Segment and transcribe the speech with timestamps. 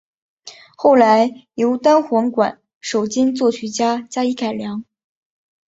[0.77, 4.83] 后来由单簧管手兼作曲家加以改良。